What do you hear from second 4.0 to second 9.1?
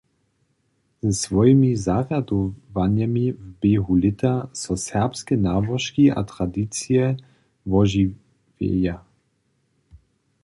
lěta so serbske nałožki a tradicije wožiwjeja.